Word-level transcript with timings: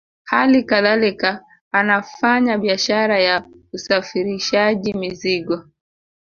Hali 0.23 0.63
kadhalika 0.63 1.45
anafanya 1.71 2.57
biashara 2.57 3.19
ya 3.19 3.45
usafirishaji 3.73 4.93
mizigo 4.93 5.63